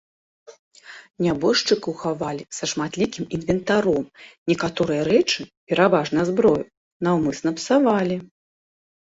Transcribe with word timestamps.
Нябожчыкаў 1.25 1.93
хавалі 2.03 2.43
са 2.59 2.69
шматлікім 2.71 3.27
інвентаром, 3.39 4.09
некаторыя 4.53 5.01
рэчы, 5.11 5.41
пераважна 5.69 6.27
зброю, 6.33 6.57
наўмысна 7.11 7.49
псавалі. 7.61 8.17